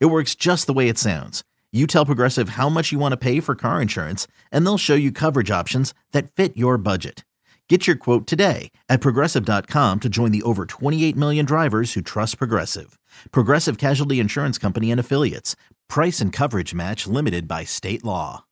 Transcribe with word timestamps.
It 0.00 0.06
works 0.06 0.34
just 0.34 0.66
the 0.66 0.72
way 0.72 0.88
it 0.88 0.98
sounds. 0.98 1.42
You 1.72 1.86
tell 1.86 2.06
Progressive 2.06 2.50
how 2.50 2.68
much 2.68 2.92
you 2.92 2.98
want 2.98 3.12
to 3.12 3.16
pay 3.16 3.40
for 3.40 3.54
car 3.54 3.80
insurance, 3.80 4.26
and 4.50 4.64
they'll 4.66 4.78
show 4.78 4.94
you 4.94 5.10
coverage 5.10 5.50
options 5.50 5.94
that 6.12 6.30
fit 6.30 6.56
your 6.56 6.76
budget. 6.76 7.24
Get 7.68 7.86
your 7.86 7.96
quote 7.96 8.26
today 8.26 8.70
at 8.90 9.00
progressive.com 9.00 10.00
to 10.00 10.08
join 10.10 10.30
the 10.30 10.42
over 10.42 10.66
28 10.66 11.16
million 11.16 11.46
drivers 11.46 11.94
who 11.94 12.02
trust 12.02 12.36
Progressive. 12.36 12.98
Progressive 13.30 13.78
Casualty 13.78 14.20
Insurance 14.20 14.58
Company 14.58 14.90
and 14.90 15.00
Affiliates. 15.00 15.56
Price 15.88 16.20
and 16.20 16.34
coverage 16.34 16.74
match 16.74 17.06
limited 17.06 17.48
by 17.48 17.64
state 17.64 18.04
law. 18.04 18.44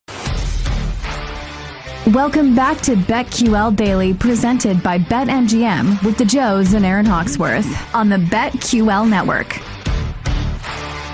Welcome 2.07 2.55
back 2.55 2.81
to 2.83 2.97
BetQL 2.97 3.77
Daily, 3.77 4.15
presented 4.15 4.83
by 4.83 4.99
BetMGM 4.99 6.03
with 6.03 6.17
the 6.17 6.25
Joes 6.25 6.73
and 6.73 6.87
Aaron 6.87 7.05
Hawksworth 7.05 7.95
on 7.95 8.09
the 8.09 8.17
BetQL 8.17 9.07
Network. 9.07 9.61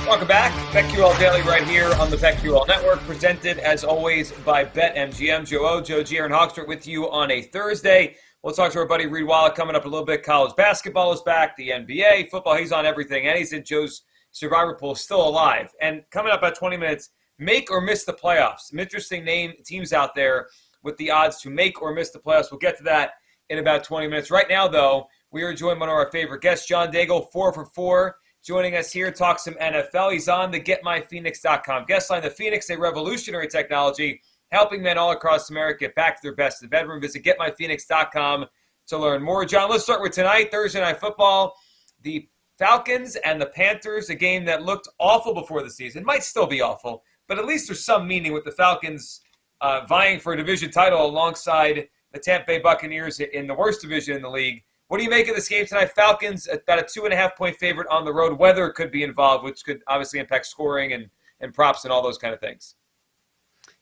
Welcome 0.07 0.29
back. 0.29 0.53
BetQL 0.73 1.19
Daily 1.19 1.43
right 1.43 1.67
here 1.67 1.93
on 1.95 2.11
the 2.11 2.17
BetQL 2.17 2.69
Network, 2.69 3.01
presented 3.01 3.59
as 3.59 3.83
always 3.83 4.31
by 4.31 4.65
BetMGM. 4.65 5.49
Joe 5.49 5.67
O, 5.67 5.81
Joe 5.81 6.05
G, 6.05 6.19
Aaron 6.19 6.31
Hawksworth 6.31 6.69
with 6.69 6.87
you 6.87 7.11
on 7.11 7.33
a 7.33 7.43
Thursday. 7.43 8.15
We'll 8.41 8.55
talk 8.55 8.71
to 8.71 8.79
our 8.79 8.87
buddy 8.87 9.07
Reed 9.07 9.27
Wallach 9.27 9.57
coming 9.57 9.75
up 9.75 9.85
a 9.85 9.89
little 9.89 10.07
bit. 10.07 10.23
College 10.23 10.55
basketball 10.55 11.13
is 11.13 11.23
back, 11.23 11.57
the 11.57 11.71
NBA, 11.71 12.31
football, 12.31 12.55
he's 12.55 12.71
on 12.71 12.87
everything. 12.87 13.27
And 13.27 13.37
he's 13.37 13.53
in 13.53 13.65
Joe's 13.65 14.03
Survivor 14.31 14.75
Pool, 14.75 14.95
still 14.95 15.29
alive. 15.29 15.73
And 15.81 16.05
coming 16.13 16.31
up 16.31 16.45
at 16.45 16.55
20 16.55 16.77
minutes, 16.77 17.11
make 17.41 17.69
or 17.69 17.81
miss 17.81 18.05
the 18.05 18.13
playoffs. 18.13 18.61
Some 18.61 18.79
interesting 18.79 19.25
name 19.25 19.55
teams 19.65 19.93
out 19.93 20.15
there 20.15 20.47
with 20.85 20.97
the 20.99 21.11
odds 21.11 21.41
to 21.41 21.51
make 21.51 21.83
or 21.83 21.93
miss 21.93 22.11
the 22.11 22.21
playoffs. 22.21 22.53
We'll 22.53 22.61
get 22.61 22.79
to 22.79 22.85
that 22.85 23.15
in 23.51 23.59
about 23.59 23.83
20 23.83 24.07
minutes. 24.07 24.31
Right 24.31 24.49
now, 24.49 24.69
though, 24.69 25.09
we 25.33 25.43
are 25.43 25.53
joined 25.53 25.81
by 25.81 25.87
one 25.87 25.89
of 25.89 25.97
our 25.97 26.13
favorite 26.13 26.43
guests, 26.43 26.69
John 26.69 26.93
Daigle, 26.93 27.27
four 27.33 27.53
for 27.53 27.65
four 27.65 28.19
joining 28.47 28.77
us 28.77 28.93
here, 28.93 29.11
talk 29.11 29.41
some 29.41 29.55
NFL. 29.55 30.13
He's 30.13 30.29
on 30.29 30.53
the 30.53 30.61
GetMyPhoenix.com 30.61 31.85
guest 31.87 32.11
line. 32.11 32.23
The 32.23 32.31
Phoenix, 32.31 32.71
a 32.71 32.79
revolutionary 32.79 33.49
technology, 33.49 34.23
helping 34.53 34.83
men 34.83 34.97
all 34.97 35.11
across 35.11 35.51
America 35.51 35.81
get 35.81 35.97
back 35.97 36.15
to 36.17 36.21
their 36.23 36.35
best 36.35 36.63
in 36.63 36.67
the 36.67 36.71
bedroom. 36.71 37.01
Visit 37.01 37.25
GetMyPhoenix.com 37.25 38.47
to 38.87 38.99
learn 38.99 39.21
more. 39.21 39.45
John, 39.45 39.69
let's 39.69 39.83
start 39.83 40.01
with 40.01 40.13
tonight, 40.13 40.53
Thursday 40.53 40.81
Night 40.81 41.01
Football. 41.01 41.57
The 42.03 42.29
Falcons 42.57 43.17
and 43.17 43.41
the 43.43 43.47
Panthers, 43.47 44.11
a 44.11 44.15
game 44.15 44.45
that 44.45 44.63
looked 44.63 44.89
awful 45.01 45.35
before 45.35 45.65
the 45.65 45.71
season, 45.71 46.05
might 46.05 46.23
still 46.23 46.47
be 46.47 46.63
awful, 46.63 47.03
but 47.27 47.41
at 47.41 47.47
least 47.47 47.67
there's 47.67 47.85
some 47.85 48.07
meaning 48.07 48.33
with 48.33 48.45
the 48.45 48.53
Falcons 48.53 49.23
uh, 49.61 49.85
vying 49.89 50.21
for 50.21 50.35
a 50.35 50.37
division 50.37 50.71
title 50.71 51.05
alongside 51.05 51.89
the 52.13 52.21
Tampa 52.21 52.47
Bay 52.47 52.59
Buccaneers 52.61 53.19
in 53.19 53.49
the 53.49 53.55
worst 53.55 53.81
division 53.81 54.15
in 54.15 54.23
the 54.23 54.31
league. 54.31 54.63
What 54.89 54.99
do 54.99 55.05
you 55.05 55.11
make 55.11 55.29
of 55.29 55.35
this 55.35 55.49
game 55.49 55.67
tonight? 55.67 55.91
Falcons 55.93 56.49
uh, 56.49 56.57
about 56.57 56.79
a 56.79 56.83
two 56.83 57.05
and 57.05 57.13
a 57.13 57.17
half 57.17 57.37
point 57.37 57.57
favorite 57.57 57.89
on 57.91 58.05
the 58.05 58.13
road. 58.13 58.39
Weather 58.39 58.71
could 58.71 58.93
be 58.93 59.03
involved, 59.03 59.45
which 59.45 59.65
could 59.65 59.83
obviously 59.89 60.21
impact 60.21 60.47
scoring 60.47 60.93
and, 60.93 61.11
and 61.41 61.53
props 61.53 61.85
and 61.85 61.93
all 61.93 62.03
those 62.03 62.19
kind 62.19 62.33
of 62.33 62.41
things. 62.41 62.77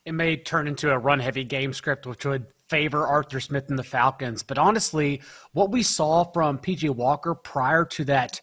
It 0.06 0.12
may 0.12 0.36
turn 0.36 0.66
into 0.66 0.90
a 0.90 0.98
run 0.98 1.20
heavy 1.20 1.44
game 1.44 1.72
script, 1.72 2.06
which 2.06 2.24
would 2.24 2.46
favor 2.68 3.06
Arthur 3.06 3.40
Smith 3.40 3.68
and 3.68 3.78
the 3.78 3.84
Falcons. 3.84 4.42
But 4.42 4.58
honestly, 4.58 5.22
what 5.52 5.70
we 5.70 5.82
saw 5.82 6.24
from 6.24 6.58
PJ 6.58 6.90
Walker 6.90 7.34
prior 7.34 7.84
to 7.86 8.04
that 8.04 8.40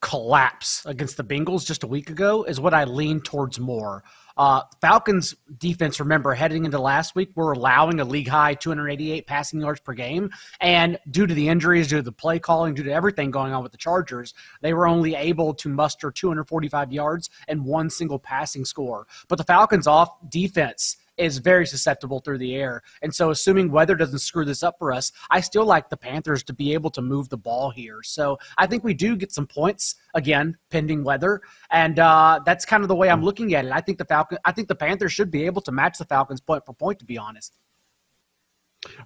collapse 0.00 0.82
against 0.86 1.16
the 1.16 1.24
Bengals 1.24 1.66
just 1.66 1.82
a 1.82 1.86
week 1.86 2.10
ago 2.10 2.44
is 2.44 2.58
what 2.58 2.72
I 2.72 2.84
lean 2.84 3.20
towards 3.20 3.60
more. 3.60 4.02
Uh, 4.36 4.62
Falcons 4.80 5.34
defense, 5.58 6.00
remember, 6.00 6.32
heading 6.32 6.64
into 6.64 6.78
last 6.78 7.14
week, 7.14 7.30
were 7.34 7.52
allowing 7.52 8.00
a 8.00 8.04
league 8.04 8.28
high 8.28 8.54
288 8.54 9.26
passing 9.26 9.60
yards 9.60 9.80
per 9.80 9.92
game. 9.92 10.30
And 10.60 10.98
due 11.10 11.26
to 11.26 11.34
the 11.34 11.48
injuries, 11.48 11.88
due 11.88 11.96
to 11.96 12.02
the 12.02 12.12
play 12.12 12.38
calling, 12.38 12.74
due 12.74 12.84
to 12.84 12.92
everything 12.92 13.30
going 13.30 13.52
on 13.52 13.62
with 13.62 13.72
the 13.72 13.78
Chargers, 13.78 14.32
they 14.62 14.72
were 14.72 14.86
only 14.86 15.14
able 15.14 15.52
to 15.54 15.68
muster 15.68 16.10
245 16.10 16.90
yards 16.90 17.28
and 17.48 17.66
one 17.66 17.90
single 17.90 18.18
passing 18.18 18.64
score. 18.64 19.06
But 19.28 19.36
the 19.36 19.44
Falcons 19.44 19.86
off 19.86 20.10
defense 20.30 20.96
is 21.20 21.38
very 21.38 21.66
susceptible 21.66 22.20
through 22.20 22.38
the 22.38 22.54
air. 22.54 22.82
And 23.02 23.14
so, 23.14 23.30
assuming 23.30 23.70
weather 23.70 23.94
doesn't 23.94 24.18
screw 24.20 24.44
this 24.44 24.62
up 24.62 24.76
for 24.78 24.92
us, 24.92 25.12
I 25.30 25.40
still 25.40 25.64
like 25.64 25.88
the 25.88 25.96
Panthers 25.96 26.42
to 26.44 26.52
be 26.52 26.72
able 26.72 26.90
to 26.90 27.02
move 27.02 27.28
the 27.28 27.36
ball 27.36 27.70
here. 27.70 28.02
So, 28.02 28.38
I 28.58 28.66
think 28.66 28.82
we 28.82 28.94
do 28.94 29.16
get 29.16 29.32
some 29.32 29.46
points 29.46 29.96
again, 30.14 30.56
pending 30.70 31.04
weather, 31.04 31.40
and 31.70 31.98
uh, 31.98 32.40
that's 32.44 32.64
kind 32.64 32.82
of 32.82 32.88
the 32.88 32.96
way 32.96 33.10
I'm 33.10 33.22
looking 33.22 33.54
at 33.54 33.64
it. 33.64 33.72
I 33.72 33.80
think 33.80 33.98
the 33.98 34.04
Falcon, 34.04 34.38
I 34.44 34.52
think 34.52 34.68
the 34.68 34.74
Panthers 34.74 35.12
should 35.12 35.30
be 35.30 35.44
able 35.46 35.62
to 35.62 35.72
match 35.72 35.98
the 35.98 36.04
Falcons 36.04 36.40
point 36.40 36.64
for 36.64 36.72
point. 36.72 36.98
To 37.00 37.04
be 37.04 37.18
honest. 37.18 37.56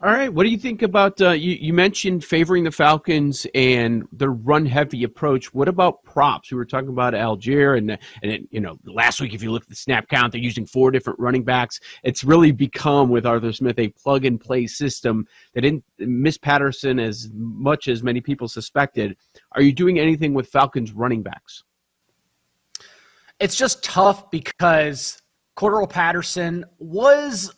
All 0.03 0.13
right. 0.13 0.33
What 0.33 0.45
do 0.45 0.51
you 0.51 0.59
think 0.59 0.83
about 0.83 1.21
uh, 1.21 1.31
you, 1.31 1.53
you 1.53 1.73
mentioned 1.73 2.25
favoring 2.25 2.65
the 2.65 2.71
Falcons 2.71 3.47
and 3.55 4.07
the 4.13 4.31
run 4.31 4.67
heavy 4.67 5.05
approach? 5.05 5.53
What 5.55 5.69
about 5.69 6.03
props? 6.05 6.51
We 6.51 6.57
were 6.57 6.65
talking 6.65 6.89
about 6.89 7.15
Allgeier 7.15 7.79
and 7.79 7.91
and 7.91 8.33
it, 8.33 8.43
you 8.51 8.61
know 8.61 8.79
last 8.85 9.21
week 9.21 9.35
if 9.35 9.43
you 9.43 9.51
look 9.51 9.63
at 9.63 9.69
the 9.69 9.77
snap 9.77 10.09
count, 10.09 10.33
they're 10.33 10.41
using 10.41 10.67
four 10.67 10.91
different 10.91 11.19
running 11.19 11.45
backs. 11.45 11.81
It's 12.03 12.25
really 12.25 12.53
become 12.53 13.09
with 13.09 13.27
Arthur 13.27 13.53
Smith 13.53 13.79
a 13.79 13.89
plug 13.89 14.25
and 14.25 14.41
play 14.41 14.67
system 14.67 15.27
that 15.55 15.63
didn't 15.63 15.85
miss 15.99 16.39
Patterson 16.39 16.99
as 16.99 17.31
much 17.33 17.89
as 17.89 18.03
many 18.03 18.21
people 18.21 18.49
suspected. 18.49 19.17
Are 19.53 19.63
you 19.63 19.73
doing 19.73 19.99
anything 19.99 20.35
with 20.35 20.49
Falcons 20.49 20.93
running 20.93 21.23
backs? 21.23 21.65
It's 23.41 23.57
just 23.57 23.83
tough 23.83 24.31
because 24.31 25.21
Cordarrelle 25.57 25.89
Patterson 25.89 26.65
was 26.79 27.55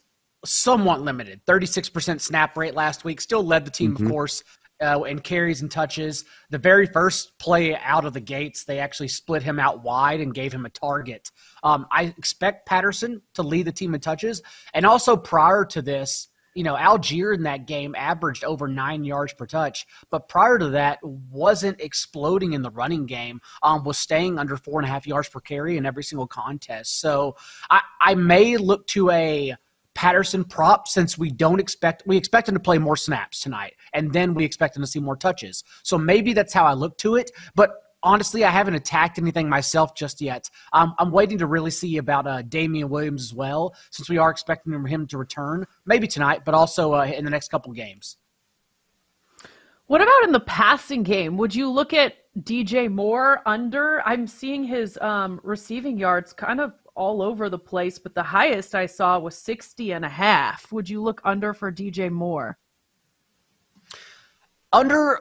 somewhat 0.46 1.02
limited. 1.02 1.44
36% 1.46 2.20
snap 2.20 2.56
rate 2.56 2.74
last 2.74 3.04
week. 3.04 3.20
Still 3.20 3.44
led 3.44 3.64
the 3.64 3.70
team, 3.70 3.94
mm-hmm. 3.94 4.06
of 4.06 4.10
course, 4.10 4.42
uh, 4.80 5.02
in 5.02 5.18
carries 5.18 5.62
and 5.62 5.70
touches. 5.70 6.24
The 6.50 6.58
very 6.58 6.86
first 6.86 7.38
play 7.38 7.76
out 7.76 8.04
of 8.04 8.12
the 8.12 8.20
gates, 8.20 8.64
they 8.64 8.78
actually 8.78 9.08
split 9.08 9.42
him 9.42 9.58
out 9.58 9.82
wide 9.82 10.20
and 10.20 10.34
gave 10.34 10.52
him 10.52 10.66
a 10.66 10.70
target. 10.70 11.30
Um, 11.62 11.86
I 11.90 12.14
expect 12.18 12.66
Patterson 12.66 13.22
to 13.34 13.42
lead 13.42 13.66
the 13.66 13.72
team 13.72 13.94
in 13.94 14.00
touches. 14.00 14.42
And 14.74 14.84
also 14.84 15.16
prior 15.16 15.64
to 15.66 15.82
this, 15.82 16.28
you 16.56 16.62
know, 16.62 16.74
Allgeier 16.74 17.34
in 17.34 17.42
that 17.42 17.66
game 17.66 17.94
averaged 17.94 18.42
over 18.42 18.66
nine 18.66 19.04
yards 19.04 19.34
per 19.34 19.44
touch, 19.44 19.86
but 20.10 20.26
prior 20.26 20.58
to 20.58 20.70
that, 20.70 20.98
wasn't 21.04 21.78
exploding 21.82 22.54
in 22.54 22.62
the 22.62 22.70
running 22.70 23.04
game. 23.04 23.40
Um, 23.62 23.84
was 23.84 23.98
staying 23.98 24.38
under 24.38 24.56
four 24.56 24.80
and 24.80 24.88
a 24.88 24.90
half 24.90 25.06
yards 25.06 25.28
per 25.28 25.40
carry 25.40 25.76
in 25.76 25.84
every 25.84 26.02
single 26.02 26.26
contest. 26.26 26.98
So 26.98 27.36
I, 27.68 27.82
I 28.00 28.14
may 28.14 28.56
look 28.56 28.86
to 28.88 29.10
a 29.10 29.54
Patterson 29.96 30.44
prop 30.44 30.86
since 30.86 31.16
we 31.16 31.30
don't 31.30 31.58
expect 31.58 32.02
we 32.06 32.18
expect 32.18 32.48
him 32.48 32.54
to 32.54 32.60
play 32.60 32.76
more 32.76 32.96
snaps 32.96 33.40
tonight, 33.40 33.72
and 33.94 34.12
then 34.12 34.34
we 34.34 34.44
expect 34.44 34.76
him 34.76 34.82
to 34.82 34.86
see 34.86 35.00
more 35.00 35.16
touches. 35.16 35.64
So 35.82 35.96
maybe 35.96 36.34
that's 36.34 36.52
how 36.52 36.64
I 36.64 36.74
look 36.74 36.98
to 36.98 37.16
it. 37.16 37.30
But 37.54 37.70
honestly, 38.02 38.44
I 38.44 38.50
haven't 38.50 38.74
attacked 38.74 39.18
anything 39.18 39.48
myself 39.48 39.94
just 39.94 40.20
yet. 40.20 40.50
Um, 40.74 40.94
I'm 40.98 41.10
waiting 41.10 41.38
to 41.38 41.46
really 41.46 41.70
see 41.70 41.96
about 41.96 42.26
uh, 42.26 42.42
Damien 42.42 42.90
Williams 42.90 43.22
as 43.22 43.32
well, 43.32 43.74
since 43.90 44.10
we 44.10 44.18
are 44.18 44.30
expecting 44.30 44.74
him 44.86 45.06
to 45.06 45.16
return, 45.16 45.66
maybe 45.86 46.06
tonight, 46.06 46.42
but 46.44 46.54
also 46.54 46.92
uh, 46.92 47.06
in 47.06 47.24
the 47.24 47.30
next 47.30 47.48
couple 47.48 47.72
games. 47.72 48.18
What 49.86 50.02
about 50.02 50.24
in 50.24 50.32
the 50.32 50.40
passing 50.40 51.04
game? 51.04 51.38
Would 51.38 51.54
you 51.54 51.70
look 51.70 51.94
at 51.94 52.16
DJ 52.40 52.92
Moore 52.92 53.40
under? 53.46 54.02
I'm 54.04 54.26
seeing 54.26 54.62
his 54.62 54.98
um, 55.00 55.40
receiving 55.42 55.96
yards 55.96 56.34
kind 56.34 56.60
of 56.60 56.74
all 56.96 57.22
over 57.22 57.48
the 57.48 57.58
place, 57.58 57.98
but 57.98 58.14
the 58.14 58.22
highest 58.22 58.74
I 58.74 58.86
saw 58.86 59.18
was 59.18 59.36
60 59.38 59.92
and 59.92 60.04
a 60.04 60.08
half. 60.08 60.72
Would 60.72 60.88
you 60.88 61.02
look 61.02 61.20
under 61.24 61.54
for 61.54 61.70
DJ 61.70 62.10
Moore? 62.10 62.58
Under 64.72 65.20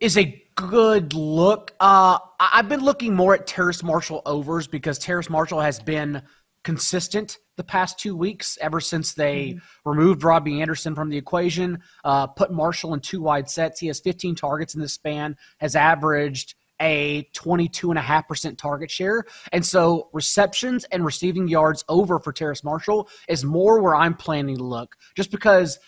is 0.00 0.16
a 0.16 0.42
good 0.56 1.14
look. 1.14 1.74
Uh, 1.78 2.18
I've 2.38 2.68
been 2.68 2.80
looking 2.80 3.14
more 3.14 3.34
at 3.34 3.46
Terrace 3.46 3.82
Marshall 3.82 4.22
overs 4.26 4.66
because 4.66 4.98
Terrace 4.98 5.30
Marshall 5.30 5.60
has 5.60 5.78
been 5.78 6.22
consistent 6.62 7.38
the 7.56 7.64
past 7.64 7.98
two 7.98 8.16
weeks 8.16 8.58
ever 8.60 8.80
since 8.80 9.12
they 9.12 9.50
mm-hmm. 9.50 9.90
removed 9.90 10.24
Robbie 10.24 10.60
Anderson 10.60 10.94
from 10.94 11.10
the 11.10 11.16
equation, 11.16 11.82
uh, 12.04 12.26
put 12.26 12.52
Marshall 12.52 12.94
in 12.94 13.00
two 13.00 13.20
wide 13.20 13.48
sets. 13.48 13.80
He 13.80 13.86
has 13.88 14.00
15 14.00 14.34
targets 14.34 14.74
in 14.74 14.80
this 14.80 14.94
span, 14.94 15.36
has 15.58 15.76
averaged 15.76 16.54
a 16.80 17.28
22.5% 17.34 18.58
target 18.58 18.90
share. 18.90 19.24
And 19.52 19.64
so 19.64 20.08
receptions 20.12 20.84
and 20.86 21.04
receiving 21.04 21.48
yards 21.48 21.84
over 21.88 22.18
for 22.18 22.32
Terrace 22.32 22.64
Marshall 22.64 23.08
is 23.28 23.44
more 23.44 23.80
where 23.80 23.94
I'm 23.94 24.14
planning 24.14 24.56
to 24.56 24.64
look 24.64 24.96
just 25.14 25.30
because 25.30 25.78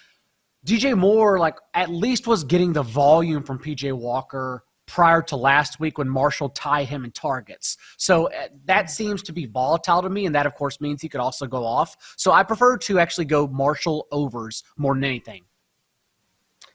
DJ 0.67 0.97
Moore, 0.97 1.39
like, 1.39 1.57
at 1.75 1.91
least 1.91 2.27
was 2.27 2.45
getting 2.45 2.73
the 2.73 2.83
volume 2.83 3.43
from 3.43 3.59
PJ 3.59 3.93
Walker 3.93 4.65
prior 4.87 5.23
to 5.23 5.37
last 5.37 5.81
week 5.81 5.99
when 5.99 6.09
Marshall 6.09 6.51
tied 6.51 6.89
him 6.89 7.05
in 7.05 7.11
targets. 7.13 7.77
So 7.97 8.27
uh, 8.27 8.49
that 8.67 8.91
seems 8.91 9.23
to 9.23 9.33
be 9.33 9.47
volatile 9.47 10.03
to 10.03 10.11
me, 10.11 10.27
and 10.27 10.35
that 10.35 10.47
of 10.47 10.55
course 10.55 10.81
means 10.81 11.01
he 11.01 11.09
could 11.09 11.21
also 11.21 11.47
go 11.47 11.65
off. 11.65 11.97
So 12.17 12.33
I 12.33 12.43
prefer 12.43 12.77
to 12.79 12.99
actually 12.99 13.25
go 13.25 13.47
Marshall 13.47 14.07
overs 14.13 14.63
more 14.77 14.95
than 14.95 15.05
anything. 15.05 15.45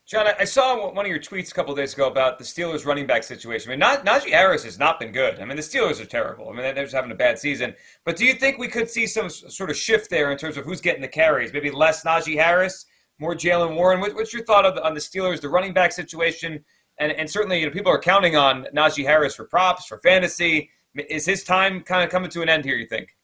John, 0.08 0.26
I 0.40 0.46
saw 0.46 0.90
one 0.90 1.06
of 1.06 1.10
your 1.10 1.20
tweets 1.20 1.52
a 1.52 1.54
couple 1.54 1.76
days 1.76 1.94
ago 1.94 2.08
about 2.08 2.38
the 2.38 2.46
Steelers 2.46 2.86
running 2.86 3.06
back 3.06 3.24
situation. 3.24 3.74
I 3.74 3.76
mean, 3.76 4.06
Najee 4.06 4.30
Harris 4.30 4.64
has 4.64 4.80
not 4.80 5.02
been 5.02 5.12
good. 5.12 5.42
I 5.42 5.44
mean, 5.44 5.58
the 5.58 5.62
Steelers 5.62 6.02
are 6.02 6.06
terrible. 6.06 6.48
I 6.48 6.54
mean, 6.54 6.62
they're 6.62 6.86
just 6.86 6.96
having 6.96 7.12
a 7.12 7.16
bad 7.16 7.38
season. 7.38 7.76
But 8.06 8.16
do 8.16 8.24
you 8.24 8.34
think 8.34 8.58
we 8.58 8.70
could 8.70 8.90
see 8.90 9.06
some 9.06 9.30
sort 9.30 9.70
of 9.70 9.76
shift 9.76 10.10
there 10.10 10.32
in 10.32 10.38
terms 10.38 10.56
of 10.56 10.64
who's 10.64 10.80
getting 10.80 11.02
the 11.02 11.10
carries? 11.10 11.52
Maybe 11.52 11.72
less 11.72 12.06
Najee 12.06 12.42
Harris, 12.42 12.86
more 13.20 13.36
Jaylen 13.36 13.76
Warren. 13.76 14.00
What's 14.00 14.32
your 14.32 14.46
thought 14.46 14.66
on 14.80 14.94
the 14.94 15.02
Steelers, 15.02 15.42
the 15.42 15.50
running 15.50 15.74
back 15.74 15.92
situation? 15.92 16.64
And, 17.00 17.12
and 17.12 17.30
certainly, 17.30 17.60
you 17.60 17.66
know, 17.66 17.74
people 17.74 17.92
are 17.92 18.00
counting 18.00 18.38
on 18.38 18.66
Najee 18.74 19.04
Harris 19.04 19.36
for 19.36 19.44
props, 19.44 19.88
for 19.88 19.98
fantasy. 19.98 20.70
Is 21.10 21.26
his 21.26 21.44
time 21.44 21.82
kind 21.82 22.06
of 22.06 22.10
coming 22.10 22.30
to 22.30 22.42
an 22.42 22.48
end 22.48 22.64
here, 22.64 22.78
you 22.78 22.88
think? 22.88 23.17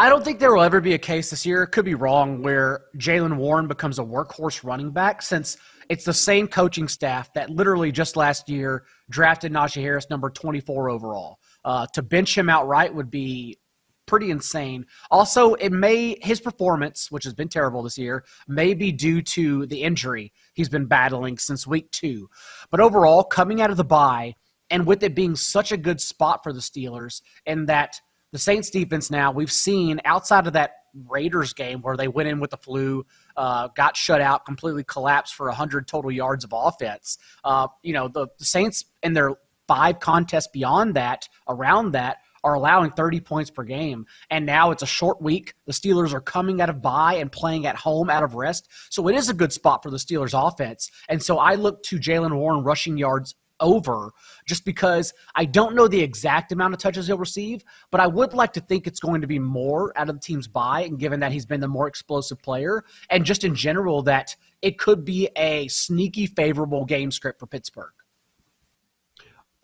I 0.00 0.08
don't 0.08 0.24
think 0.24 0.38
there 0.38 0.54
will 0.54 0.62
ever 0.62 0.80
be 0.80 0.94
a 0.94 0.98
case 0.98 1.30
this 1.30 1.44
year, 1.44 1.64
It 1.64 1.72
could 1.72 1.84
be 1.84 1.96
wrong, 1.96 2.40
where 2.40 2.82
Jaylen 2.98 3.36
Warren 3.36 3.66
becomes 3.66 3.98
a 3.98 4.04
workhorse 4.04 4.62
running 4.62 4.92
back 4.92 5.22
since 5.22 5.56
it's 5.88 6.04
the 6.04 6.14
same 6.14 6.46
coaching 6.46 6.86
staff 6.86 7.32
that 7.34 7.50
literally 7.50 7.90
just 7.90 8.16
last 8.16 8.48
year 8.48 8.84
drafted 9.10 9.52
Najee 9.52 9.82
Harris 9.82 10.08
number 10.08 10.30
24 10.30 10.88
overall. 10.88 11.40
Uh, 11.64 11.86
to 11.94 12.02
bench 12.02 12.38
him 12.38 12.48
outright 12.48 12.94
would 12.94 13.10
be 13.10 13.58
pretty 14.06 14.30
insane. 14.30 14.86
Also, 15.10 15.54
it 15.54 15.70
may 15.70 16.16
his 16.22 16.40
performance, 16.40 17.10
which 17.10 17.24
has 17.24 17.34
been 17.34 17.48
terrible 17.48 17.82
this 17.82 17.98
year, 17.98 18.24
may 18.46 18.74
be 18.74 18.92
due 18.92 19.20
to 19.20 19.66
the 19.66 19.82
injury 19.82 20.32
he's 20.54 20.68
been 20.68 20.86
battling 20.86 21.38
since 21.38 21.66
week 21.66 21.90
two. 21.90 22.28
But 22.70 22.80
overall, 22.80 23.24
coming 23.24 23.60
out 23.60 23.70
of 23.70 23.76
the 23.76 23.84
bye, 23.84 24.34
and 24.70 24.86
with 24.86 25.02
it 25.02 25.14
being 25.14 25.34
such 25.34 25.72
a 25.72 25.76
good 25.76 26.00
spot 26.00 26.44
for 26.44 26.52
the 26.52 26.60
Steelers, 26.60 27.20
and 27.46 27.68
that 27.68 28.00
the 28.32 28.38
Saints 28.38 28.70
defense 28.70 29.10
now, 29.10 29.32
we've 29.32 29.52
seen 29.52 30.00
outside 30.04 30.46
of 30.46 30.52
that 30.54 30.72
Raiders 31.06 31.52
game 31.52 31.80
where 31.80 31.96
they 31.96 32.08
went 32.08 32.28
in 32.28 32.40
with 32.40 32.50
the 32.50 32.56
flu, 32.56 33.04
uh, 33.36 33.68
got 33.76 33.96
shut 33.96 34.20
out, 34.20 34.44
completely 34.44 34.84
collapsed 34.84 35.34
for 35.34 35.46
100 35.46 35.86
total 35.86 36.10
yards 36.10 36.44
of 36.44 36.50
offense. 36.52 37.18
Uh, 37.44 37.68
you 37.82 37.92
know, 37.92 38.08
the, 38.08 38.28
the 38.38 38.44
Saints 38.44 38.84
in 39.02 39.12
their 39.12 39.34
five 39.66 40.00
contests 40.00 40.48
beyond 40.48 40.94
that, 40.94 41.28
around 41.48 41.92
that, 41.92 42.18
are 42.44 42.54
allowing 42.54 42.90
30 42.90 43.20
points 43.20 43.50
per 43.50 43.64
game. 43.64 44.06
And 44.30 44.46
now 44.46 44.70
it's 44.70 44.82
a 44.82 44.86
short 44.86 45.20
week. 45.20 45.54
The 45.66 45.72
Steelers 45.72 46.12
are 46.12 46.20
coming 46.20 46.60
out 46.60 46.70
of 46.70 46.80
bye 46.80 47.14
and 47.14 47.30
playing 47.30 47.66
at 47.66 47.76
home 47.76 48.08
out 48.08 48.22
of 48.22 48.34
rest. 48.34 48.68
So 48.90 49.08
it 49.08 49.16
is 49.16 49.28
a 49.28 49.34
good 49.34 49.52
spot 49.52 49.82
for 49.82 49.90
the 49.90 49.96
Steelers 49.96 50.34
offense. 50.34 50.90
And 51.08 51.22
so 51.22 51.38
I 51.38 51.56
look 51.56 51.82
to 51.84 51.98
Jaylen 51.98 52.36
Warren 52.36 52.62
rushing 52.62 52.96
yards 52.96 53.34
over 53.60 54.12
just 54.46 54.64
because 54.64 55.12
I 55.34 55.44
don't 55.44 55.74
know 55.74 55.88
the 55.88 56.00
exact 56.00 56.52
amount 56.52 56.74
of 56.74 56.80
touches 56.80 57.06
he'll 57.06 57.18
receive, 57.18 57.64
but 57.90 58.00
I 58.00 58.06
would 58.06 58.34
like 58.34 58.52
to 58.54 58.60
think 58.60 58.86
it's 58.86 59.00
going 59.00 59.20
to 59.20 59.26
be 59.26 59.38
more 59.38 59.92
out 59.96 60.08
of 60.08 60.16
the 60.16 60.20
team's 60.20 60.48
bye, 60.48 60.82
and 60.82 60.98
given 60.98 61.20
that 61.20 61.32
he's 61.32 61.46
been 61.46 61.60
the 61.60 61.68
more 61.68 61.86
explosive 61.86 62.40
player, 62.42 62.84
and 63.10 63.24
just 63.24 63.44
in 63.44 63.54
general, 63.54 64.02
that 64.02 64.34
it 64.62 64.78
could 64.78 65.04
be 65.04 65.28
a 65.36 65.68
sneaky 65.68 66.26
favorable 66.26 66.84
game 66.84 67.10
script 67.10 67.40
for 67.40 67.46
Pittsburgh. 67.46 67.92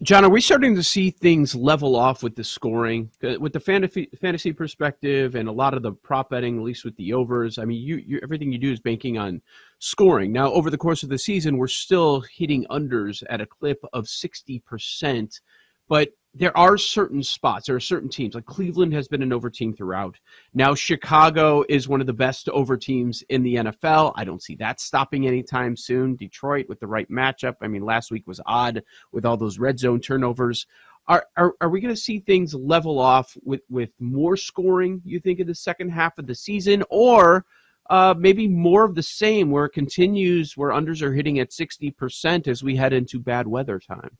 John, 0.03 0.25
are 0.25 0.29
we 0.29 0.41
starting 0.41 0.75
to 0.75 0.83
see 0.83 1.11
things 1.11 1.55
level 1.55 1.95
off 1.97 2.23
with 2.23 2.35
the 2.35 2.43
scoring, 2.45 3.11
uh, 3.23 3.39
with 3.39 3.53
the 3.53 3.61
fantasy 3.61 4.11
fantasy 4.21 4.53
perspective, 4.53 5.35
and 5.37 5.49
a 5.49 5.53
lot 5.53 5.73
of 5.73 5.83
the 5.83 5.93
prop 5.93 6.31
betting, 6.31 6.59
at 6.59 6.63
least 6.63 6.85
with 6.85 6.97
the 6.97 7.13
overs? 7.15 7.59
I 7.59 7.65
mean, 7.65 7.81
you, 7.81 7.97
you 7.97 8.21
everything 8.23 8.53
you 8.53 8.59
do 8.59 8.73
is 8.73 8.81
banking 8.81 9.19
on 9.19 9.41
scoring. 9.85 10.33
Now, 10.33 10.51
over 10.53 10.71
the 10.71 10.79
course 10.79 11.03
of 11.03 11.11
the 11.11 11.19
season, 11.19 11.59
we're 11.59 11.67
still 11.67 12.21
hitting 12.21 12.65
unders 12.71 13.23
at 13.29 13.43
a 13.43 13.47
clip 13.47 13.85
of 13.93 14.09
sixty 14.09 14.61
percent, 14.61 15.41
but 15.89 16.09
there 16.37 16.57
are 16.57 16.77
certain 16.77 17.23
spots. 17.23 17.67
There 17.67 17.77
are 17.77 17.81
certain 17.81 18.09
teams. 18.09 18.35
Like 18.35 18.47
Cleveland 18.47 18.93
has 18.95 19.07
been 19.07 19.23
an 19.23 19.33
over 19.33 19.49
team 19.51 19.73
throughout. 19.73 20.19
Now 20.53 20.75
Chicago 20.75 21.65
is 21.69 21.87
one 21.87 22.01
of 22.01 22.09
the 22.09 22.13
best 22.13 22.49
over 22.49 22.77
teams 22.77 23.23
in 23.29 23.43
the 23.45 23.57
NFL. 23.57 24.15
I 24.17 24.25
don't 24.25 24.43
see 24.43 24.57
that 24.57 24.81
stopping 24.81 25.29
anytime 25.29 25.77
soon. 25.77 26.17
Detroit 26.17 26.67
with 26.69 26.81
the 26.81 26.89
right 26.89 27.09
matchup. 27.09 27.57
I 27.61 27.69
mean, 27.69 27.85
last 27.85 28.11
week 28.11 28.27
was 28.27 28.41
odd 28.47 28.83
with 29.13 29.25
all 29.25 29.37
those 29.37 29.59
red 29.59 29.79
zone 29.79 30.01
turnovers. 30.01 30.67
Are 31.07 31.27
are, 31.37 31.55
are 31.61 31.69
we 31.69 31.83
going 31.83 31.95
to 31.95 32.01
see 32.01 32.21
things 32.21 32.55
level 32.55 32.99
off 32.99 33.37
with 33.45 33.61
with 33.69 33.91
more 34.01 34.37
scoring? 34.37 35.03
You 35.05 35.21
think 35.21 35.39
in 35.39 35.47
the 35.47 35.55
second 35.55 35.91
half 35.91 36.19
of 36.19 36.27
the 36.27 36.35
season, 36.35 36.83
or 36.89 37.45
uh, 37.91 38.15
maybe 38.17 38.49
more 38.49 38.85
of 38.85 38.95
the 38.95 39.03
same, 39.03 39.51
where 39.51 39.67
it 39.67 39.73
continues, 39.73 40.57
where 40.57 40.71
unders 40.71 41.03
are 41.03 41.13
hitting 41.13 41.39
at 41.39 41.53
sixty 41.53 41.91
percent 41.91 42.49
as 42.49 42.63
we 42.63 42.77
head 42.77 42.93
into 42.93 43.19
bad 43.19 43.47
weather 43.47 43.79
time? 43.79 44.17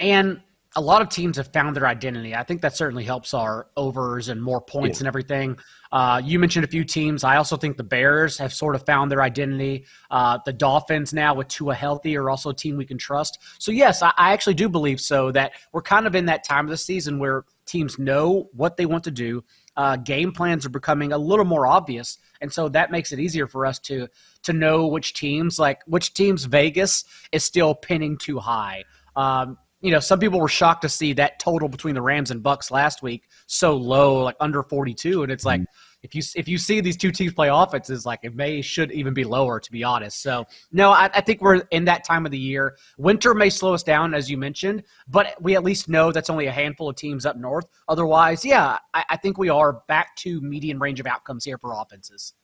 And 0.00 0.40
a 0.74 0.80
lot 0.80 1.02
of 1.02 1.10
teams 1.10 1.36
have 1.36 1.52
found 1.52 1.76
their 1.76 1.86
identity. 1.86 2.34
I 2.34 2.44
think 2.44 2.62
that 2.62 2.74
certainly 2.74 3.04
helps 3.04 3.34
our 3.34 3.66
overs 3.76 4.30
and 4.30 4.42
more 4.42 4.58
points 4.58 4.98
yeah. 4.98 5.02
and 5.02 5.08
everything. 5.08 5.58
Uh, 5.92 6.18
you 6.24 6.38
mentioned 6.38 6.64
a 6.64 6.68
few 6.68 6.82
teams. 6.82 7.24
I 7.24 7.36
also 7.36 7.58
think 7.58 7.76
the 7.76 7.84
Bears 7.84 8.38
have 8.38 8.54
sort 8.54 8.74
of 8.74 8.86
found 8.86 9.10
their 9.10 9.20
identity. 9.20 9.84
Uh, 10.10 10.38
the 10.46 10.52
Dolphins 10.54 11.12
now 11.12 11.34
with 11.34 11.48
Tua 11.48 11.74
healthy 11.74 12.16
are 12.16 12.30
also 12.30 12.48
a 12.48 12.54
team 12.54 12.78
we 12.78 12.86
can 12.86 12.96
trust. 12.96 13.38
So 13.58 13.70
yes, 13.70 14.00
I, 14.00 14.12
I 14.16 14.32
actually 14.32 14.54
do 14.54 14.66
believe 14.66 14.98
so 14.98 15.30
that 15.32 15.52
we're 15.72 15.82
kind 15.82 16.06
of 16.06 16.14
in 16.14 16.24
that 16.24 16.42
time 16.42 16.64
of 16.64 16.70
the 16.70 16.78
season 16.78 17.18
where 17.18 17.44
teams 17.66 17.98
know 17.98 18.48
what 18.54 18.78
they 18.78 18.86
want 18.86 19.04
to 19.04 19.10
do. 19.10 19.44
Uh, 19.76 19.96
game 19.96 20.32
plans 20.32 20.66
are 20.66 20.70
becoming 20.70 21.12
a 21.12 21.18
little 21.18 21.44
more 21.44 21.66
obvious, 21.66 22.18
and 22.40 22.52
so 22.52 22.68
that 22.68 22.90
makes 22.90 23.12
it 23.12 23.18
easier 23.18 23.46
for 23.46 23.64
us 23.64 23.78
to 23.78 24.08
to 24.42 24.52
know 24.52 24.86
which 24.86 25.14
teams 25.14 25.58
like 25.58 25.80
which 25.86 26.12
teams 26.14 26.44
Vegas 26.44 27.04
is 27.32 27.42
still 27.44 27.74
pinning 27.74 28.18
too 28.18 28.38
high. 28.38 28.84
Um, 29.16 29.58
you 29.82 29.90
know, 29.90 30.00
some 30.00 30.20
people 30.20 30.40
were 30.40 30.48
shocked 30.48 30.82
to 30.82 30.88
see 30.88 31.12
that 31.14 31.40
total 31.40 31.68
between 31.68 31.94
the 31.94 32.02
Rams 32.02 32.30
and 32.30 32.42
Bucks 32.42 32.70
last 32.70 33.02
week 33.02 33.28
so 33.46 33.76
low, 33.76 34.22
like 34.22 34.36
under 34.38 34.62
42. 34.62 35.24
And 35.24 35.32
it's 35.32 35.44
like, 35.44 35.60
mm-hmm. 35.60 35.91
If 36.02 36.14
you 36.14 36.22
if 36.34 36.48
you 36.48 36.58
see 36.58 36.80
these 36.80 36.96
two 36.96 37.12
teams 37.12 37.32
play 37.32 37.48
offenses, 37.48 38.04
like 38.04 38.20
it 38.22 38.34
may 38.34 38.60
should 38.60 38.90
even 38.92 39.14
be 39.14 39.24
lower, 39.24 39.60
to 39.60 39.72
be 39.72 39.84
honest. 39.84 40.20
So 40.20 40.44
no, 40.72 40.90
I, 40.90 41.08
I, 41.14 41.20
think 41.20 41.40
we're 41.40 41.62
in 41.70 41.84
that 41.84 42.04
time 42.04 42.26
of 42.26 42.32
the 42.32 42.38
year. 42.38 42.76
Winter 42.98 43.34
may 43.34 43.48
slow 43.48 43.74
us 43.74 43.82
down, 43.82 44.12
as 44.12 44.30
you 44.30 44.36
mentioned, 44.36 44.82
but 45.08 45.40
we 45.40 45.54
at 45.54 45.62
least 45.62 45.88
know 45.88 46.10
that's 46.10 46.30
only 46.30 46.46
a 46.46 46.52
handful 46.52 46.88
of 46.88 46.96
teams 46.96 47.24
up 47.24 47.36
north. 47.36 47.66
Otherwise, 47.88 48.44
yeah, 48.44 48.78
I, 48.94 49.04
I 49.10 49.16
think 49.16 49.38
we 49.38 49.48
are 49.48 49.82
back 49.86 50.16
to 50.16 50.40
median 50.40 50.78
range 50.78 50.98
of 50.98 51.06
outcomes 51.06 51.44
here 51.44 51.58
for 51.58 51.72
offenses. 51.72 52.34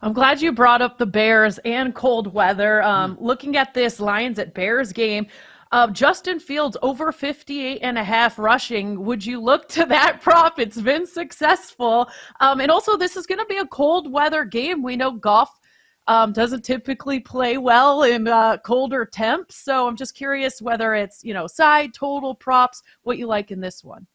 I'm 0.00 0.12
glad 0.12 0.40
you 0.40 0.52
brought 0.52 0.80
up 0.80 0.98
the 0.98 1.06
Bears 1.06 1.58
and 1.58 1.94
cold 1.94 2.32
weather. 2.32 2.82
Um. 2.82 3.16
Looking 3.20 3.56
at 3.56 3.74
this 3.74 4.00
Lions 4.00 4.38
at 4.38 4.54
Bears 4.54 4.92
game, 4.92 5.26
uh, 5.72 5.88
Justin 5.88 6.40
Fields 6.40 6.76
over 6.82 7.12
58 7.12 7.80
and 7.82 7.98
a 7.98 8.04
half 8.04 8.38
rushing. 8.38 9.04
Would 9.04 9.24
you 9.24 9.40
look 9.40 9.68
to 9.70 9.84
that 9.86 10.20
prop? 10.22 10.58
It's 10.58 10.80
been 10.80 11.06
successful. 11.06 12.08
Um, 12.40 12.60
and 12.60 12.70
also, 12.70 12.96
this 12.96 13.16
is 13.16 13.26
going 13.26 13.38
to 13.38 13.46
be 13.46 13.58
a 13.58 13.66
cold 13.66 14.10
weather 14.10 14.44
game. 14.44 14.82
We 14.82 14.96
know 14.96 15.12
Goff 15.12 15.58
um, 16.06 16.32
doesn't 16.32 16.64
typically 16.64 17.20
play 17.20 17.58
well 17.58 18.02
in 18.02 18.26
uh, 18.26 18.56
colder 18.58 19.04
temps. 19.04 19.56
So 19.56 19.86
I'm 19.86 19.96
just 19.96 20.14
curious 20.14 20.62
whether 20.62 20.94
it's, 20.94 21.22
you 21.22 21.34
know, 21.34 21.46
side, 21.46 21.92
total 21.94 22.34
props, 22.34 22.82
what 23.02 23.18
you 23.18 23.26
like 23.26 23.50
in 23.50 23.60
this 23.60 23.84
one. 23.84 24.06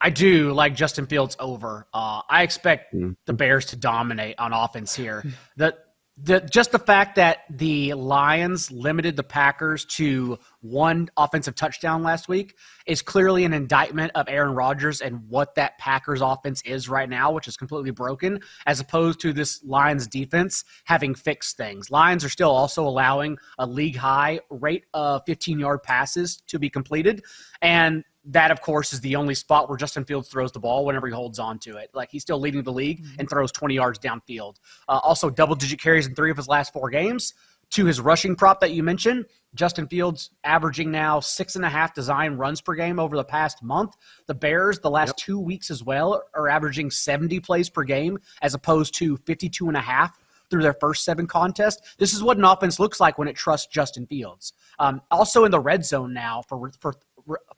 I 0.00 0.08
do 0.08 0.52
like 0.54 0.74
Justin 0.74 1.04
Fields 1.04 1.36
over. 1.38 1.86
Uh, 1.92 2.22
I 2.28 2.42
expect 2.42 2.94
mm. 2.94 3.14
the 3.26 3.34
Bears 3.34 3.66
to 3.66 3.76
dominate 3.76 4.38
on 4.38 4.54
offense 4.54 4.96
here. 4.96 5.22
The, 5.56 5.76
the 6.22 6.40
just 6.40 6.72
the 6.72 6.78
fact 6.78 7.16
that 7.16 7.44
the 7.48 7.94
Lions 7.94 8.70
limited 8.70 9.16
the 9.16 9.22
Packers 9.22 9.84
to 9.86 10.38
one 10.60 11.08
offensive 11.16 11.54
touchdown 11.54 12.02
last 12.02 12.28
week 12.28 12.56
is 12.86 13.00
clearly 13.00 13.44
an 13.44 13.52
indictment 13.52 14.12
of 14.14 14.28
Aaron 14.28 14.54
Rodgers 14.54 15.00
and 15.00 15.28
what 15.28 15.54
that 15.54 15.78
Packers 15.78 16.20
offense 16.20 16.62
is 16.62 16.88
right 16.88 17.08
now, 17.08 17.32
which 17.32 17.48
is 17.48 17.56
completely 17.56 17.90
broken, 17.90 18.40
as 18.66 18.80
opposed 18.80 19.20
to 19.20 19.32
this 19.32 19.62
Lions 19.64 20.06
defense 20.06 20.64
having 20.84 21.14
fixed 21.14 21.56
things. 21.56 21.90
Lions 21.90 22.24
are 22.24 22.28
still 22.28 22.50
also 22.50 22.86
allowing 22.86 23.38
a 23.58 23.66
league 23.66 23.96
high 23.96 24.40
rate 24.50 24.84
of 24.92 25.22
15 25.26 25.58
yard 25.58 25.82
passes 25.82 26.42
to 26.48 26.58
be 26.58 26.68
completed. 26.68 27.24
And 27.62 28.04
that, 28.24 28.50
of 28.50 28.60
course, 28.60 28.92
is 28.92 29.00
the 29.00 29.16
only 29.16 29.34
spot 29.34 29.68
where 29.68 29.78
Justin 29.78 30.04
Fields 30.04 30.28
throws 30.28 30.52
the 30.52 30.60
ball 30.60 30.84
whenever 30.84 31.06
he 31.06 31.12
holds 31.12 31.38
on 31.38 31.58
to 31.60 31.76
it. 31.76 31.90
Like 31.94 32.10
he's 32.10 32.22
still 32.22 32.38
leading 32.38 32.62
the 32.62 32.72
league 32.72 33.02
mm-hmm. 33.02 33.20
and 33.20 33.30
throws 33.30 33.50
20 33.52 33.74
yards 33.74 33.98
downfield. 33.98 34.56
Uh, 34.88 35.00
also, 35.02 35.30
double 35.30 35.54
digit 35.54 35.80
carries 35.80 36.06
in 36.06 36.14
three 36.14 36.30
of 36.30 36.36
his 36.36 36.48
last 36.48 36.72
four 36.72 36.90
games. 36.90 37.34
To 37.74 37.86
his 37.86 38.00
rushing 38.00 38.34
prop 38.34 38.58
that 38.60 38.72
you 38.72 38.82
mentioned, 38.82 39.26
Justin 39.54 39.86
Fields 39.86 40.30
averaging 40.42 40.90
now 40.90 41.20
six 41.20 41.54
and 41.54 41.64
a 41.64 41.68
half 41.68 41.94
design 41.94 42.34
runs 42.34 42.60
per 42.60 42.74
game 42.74 42.98
over 42.98 43.16
the 43.16 43.24
past 43.24 43.62
month. 43.62 43.94
The 44.26 44.34
Bears, 44.34 44.80
the 44.80 44.90
last 44.90 45.10
yep. 45.10 45.16
two 45.16 45.38
weeks 45.38 45.70
as 45.70 45.84
well, 45.84 46.20
are 46.34 46.48
averaging 46.48 46.90
70 46.90 47.38
plays 47.40 47.70
per 47.70 47.84
game 47.84 48.18
as 48.42 48.54
opposed 48.54 48.94
to 48.94 49.16
52 49.18 49.68
and 49.68 49.76
a 49.76 49.80
half 49.80 50.18
through 50.50 50.62
their 50.62 50.74
first 50.74 51.04
seven 51.04 51.26
contests. 51.26 51.94
This 51.96 52.12
is 52.12 52.22
what 52.22 52.36
an 52.36 52.44
offense 52.44 52.80
looks 52.80 53.00
like 53.00 53.18
when 53.18 53.28
it 53.28 53.36
trusts 53.36 53.68
Justin 53.68 54.06
Fields. 54.06 54.52
Um, 54.78 55.00
also 55.10 55.44
in 55.44 55.52
the 55.52 55.60
red 55.60 55.84
zone 55.84 56.12
now 56.12 56.42
for 56.48 56.72
for 56.80 56.94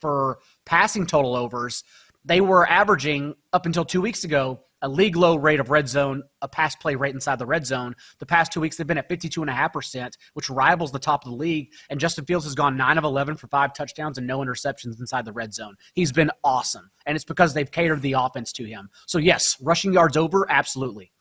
for 0.00 0.38
passing 0.64 1.06
total 1.06 1.36
overs, 1.36 1.84
they 2.24 2.40
were 2.40 2.68
averaging 2.68 3.34
up 3.52 3.66
until 3.66 3.84
two 3.84 4.00
weeks 4.00 4.24
ago 4.24 4.60
a 4.82 4.88
league 4.88 5.16
low 5.16 5.36
rate 5.36 5.60
of 5.60 5.70
red 5.70 5.88
zone, 5.88 6.24
a 6.42 6.48
pass 6.48 6.74
play 6.74 6.96
rate 6.96 7.14
inside 7.14 7.38
the 7.38 7.46
red 7.46 7.64
zone. 7.64 7.94
The 8.18 8.26
past 8.26 8.52
two 8.52 8.60
weeks, 8.60 8.76
they've 8.76 8.86
been 8.86 8.98
at 8.98 9.08
52.5%, 9.08 10.12
which 10.34 10.50
rivals 10.50 10.90
the 10.90 10.98
top 10.98 11.24
of 11.24 11.30
the 11.30 11.36
league. 11.36 11.70
And 11.88 12.00
Justin 12.00 12.24
Fields 12.24 12.44
has 12.44 12.56
gone 12.56 12.76
9 12.76 12.98
of 12.98 13.04
11 13.04 13.36
for 13.36 13.46
five 13.46 13.72
touchdowns 13.74 14.18
and 14.18 14.26
no 14.26 14.40
interceptions 14.40 14.98
inside 14.98 15.24
the 15.24 15.32
red 15.32 15.54
zone. 15.54 15.76
He's 15.94 16.10
been 16.10 16.32
awesome. 16.42 16.90
And 17.06 17.14
it's 17.14 17.24
because 17.24 17.54
they've 17.54 17.70
catered 17.70 18.02
the 18.02 18.14
offense 18.14 18.52
to 18.54 18.64
him. 18.64 18.90
So, 19.06 19.18
yes, 19.18 19.56
rushing 19.60 19.92
yards 19.92 20.16
over, 20.16 20.50
absolutely. 20.50 21.12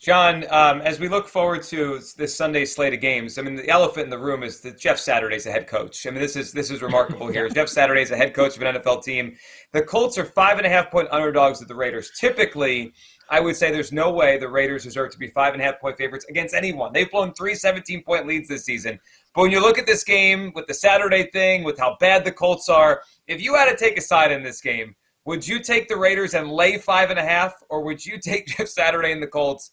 John, 0.00 0.46
um, 0.48 0.80
as 0.80 0.98
we 0.98 1.08
look 1.10 1.28
forward 1.28 1.62
to 1.64 2.00
this 2.16 2.34
Sunday 2.34 2.64
slate 2.64 2.94
of 2.94 3.00
games, 3.00 3.36
I 3.36 3.42
mean, 3.42 3.54
the 3.54 3.68
elephant 3.68 4.04
in 4.04 4.10
the 4.10 4.18
room 4.18 4.42
is 4.42 4.62
that 4.62 4.78
Jeff 4.78 4.98
Saturday's 4.98 5.44
a 5.44 5.52
head 5.52 5.66
coach. 5.66 6.06
I 6.06 6.10
mean, 6.10 6.22
this 6.22 6.36
is 6.36 6.52
this 6.52 6.70
is 6.70 6.80
remarkable 6.80 7.28
here. 7.28 7.46
Jeff 7.54 7.68
Saturday's 7.68 8.10
a 8.10 8.16
head 8.16 8.32
coach 8.32 8.56
of 8.56 8.62
an 8.62 8.76
NFL 8.76 9.04
team. 9.04 9.36
The 9.72 9.82
Colts 9.82 10.16
are 10.16 10.24
five 10.24 10.56
and 10.56 10.66
a 10.66 10.70
half 10.70 10.90
point 10.90 11.08
underdogs 11.10 11.60
at 11.60 11.68
the 11.68 11.74
Raiders. 11.74 12.12
Typically, 12.18 12.94
I 13.28 13.40
would 13.40 13.56
say 13.56 13.70
there's 13.70 13.92
no 13.92 14.10
way 14.10 14.38
the 14.38 14.48
Raiders 14.48 14.84
deserve 14.84 15.12
to 15.12 15.18
be 15.18 15.28
five 15.28 15.52
and 15.52 15.60
a 15.60 15.66
half 15.66 15.78
point 15.78 15.98
favorites 15.98 16.24
against 16.30 16.54
anyone. 16.54 16.94
They've 16.94 17.10
blown 17.10 17.34
three 17.34 17.54
17 17.54 18.02
point 18.02 18.26
leads 18.26 18.48
this 18.48 18.64
season. 18.64 18.98
But 19.34 19.42
when 19.42 19.50
you 19.50 19.60
look 19.60 19.76
at 19.76 19.86
this 19.86 20.02
game 20.02 20.50
with 20.54 20.66
the 20.66 20.72
Saturday 20.72 21.24
thing, 21.30 21.62
with 21.62 21.78
how 21.78 21.98
bad 22.00 22.24
the 22.24 22.32
Colts 22.32 22.70
are, 22.70 23.02
if 23.26 23.42
you 23.42 23.54
had 23.54 23.68
to 23.70 23.76
take 23.76 23.98
a 23.98 24.02
side 24.02 24.32
in 24.32 24.42
this 24.42 24.62
game, 24.62 24.96
would 25.26 25.46
you 25.46 25.60
take 25.60 25.88
the 25.88 25.96
Raiders 25.98 26.32
and 26.32 26.50
lay 26.50 26.78
five 26.78 27.10
and 27.10 27.18
a 27.18 27.22
half, 27.22 27.52
or 27.68 27.82
would 27.82 28.04
you 28.04 28.18
take 28.18 28.46
Jeff 28.56 28.68
Saturday 28.68 29.12
and 29.12 29.22
the 29.22 29.26
Colts 29.26 29.72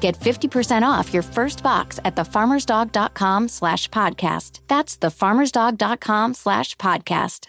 Get 0.00 0.18
50% 0.18 0.82
off 0.82 1.12
your 1.14 1.22
first 1.22 1.62
box 1.62 2.00
at 2.04 2.16
thefarmersdog.com 2.16 3.48
slash 3.48 3.88
podcast. 3.90 4.60
That's 4.66 4.96
thefarmersdog.com 4.96 6.34
slash 6.34 6.76
podcast. 6.76 7.46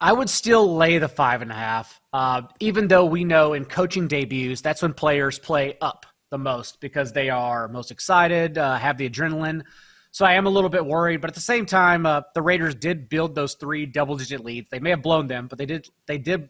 I 0.00 0.12
would 0.12 0.28
still 0.28 0.74
lay 0.74 0.98
the 0.98 1.08
five 1.08 1.42
and 1.42 1.52
a 1.52 1.54
half, 1.54 2.00
uh, 2.12 2.42
even 2.58 2.88
though 2.88 3.04
we 3.04 3.22
know 3.22 3.52
in 3.52 3.64
coaching 3.64 4.08
debuts, 4.08 4.60
that's 4.60 4.82
when 4.82 4.94
players 4.94 5.38
play 5.38 5.78
up 5.80 6.06
the 6.30 6.38
most 6.38 6.80
because 6.80 7.12
they 7.12 7.30
are 7.30 7.68
most 7.68 7.92
excited, 7.92 8.58
uh, 8.58 8.76
have 8.78 8.98
the 8.98 9.08
adrenaline. 9.08 9.62
So 10.10 10.26
I 10.26 10.32
am 10.32 10.46
a 10.46 10.50
little 10.50 10.70
bit 10.70 10.84
worried, 10.84 11.20
but 11.20 11.30
at 11.30 11.34
the 11.34 11.40
same 11.40 11.66
time, 11.66 12.04
uh, 12.04 12.22
the 12.34 12.42
Raiders 12.42 12.74
did 12.74 13.08
build 13.08 13.36
those 13.36 13.54
three 13.54 13.86
double-digit 13.86 14.44
leads. 14.44 14.68
They 14.70 14.80
may 14.80 14.90
have 14.90 15.02
blown 15.02 15.28
them, 15.28 15.46
but 15.46 15.56
they 15.56 15.66
did. 15.66 15.88
They 16.06 16.18
did 16.18 16.48